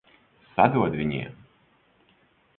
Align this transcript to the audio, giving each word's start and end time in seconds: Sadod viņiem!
Sadod 0.55 0.97
viņiem! 1.03 1.37